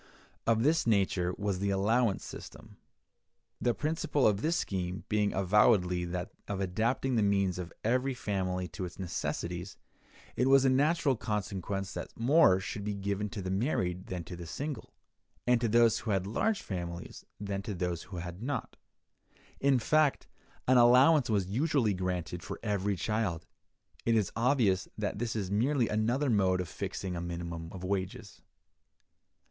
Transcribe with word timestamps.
Of 0.47 0.63
this 0.63 0.87
nature 0.87 1.31
was 1.37 1.59
the 1.59 1.69
allowance 1.69 2.25
system. 2.25 2.77
The 3.61 3.75
principle 3.75 4.25
of 4.25 4.41
this 4.41 4.57
scheme 4.57 5.03
being 5.09 5.31
avowedly 5.31 6.05
that 6.05 6.31
of 6.47 6.59
adapting 6.59 7.17
the 7.17 7.21
means 7.21 7.59
of 7.59 7.71
every 7.83 8.15
family 8.15 8.67
to 8.69 8.85
its 8.85 8.97
necessities, 8.97 9.77
it 10.35 10.47
was 10.49 10.65
a 10.65 10.71
natural 10.71 11.15
consequence 11.15 11.93
that 11.93 12.19
more 12.19 12.59
should 12.59 12.83
be 12.83 12.95
given 12.95 13.29
to 13.29 13.43
the 13.43 13.51
married 13.51 14.07
than 14.07 14.23
to 14.23 14.35
the 14.35 14.47
single, 14.47 14.91
and 15.45 15.61
to 15.61 15.67
those 15.67 15.99
who 15.99 16.09
had 16.09 16.25
large 16.25 16.63
families 16.63 17.23
than 17.39 17.61
to 17.61 17.75
those 17.75 18.01
who 18.09 18.17
had 18.17 18.41
not: 18.41 18.77
in 19.59 19.77
fact, 19.77 20.25
an 20.67 20.77
allowance 20.77 21.29
was 21.29 21.45
usually 21.45 21.93
granted 21.93 22.41
for 22.41 22.59
every 22.63 22.95
child. 22.95 23.45
It 24.07 24.15
is 24.15 24.31
obvious 24.35 24.87
that 24.97 25.19
this 25.19 25.35
is 25.35 25.51
merely 25.51 25.89
another 25.89 26.31
mode 26.31 26.59
of 26.59 26.67
fixing 26.69 27.15
a 27.15 27.21
minimum 27.21 27.69
of 27.71 27.83
wages. 27.83 28.41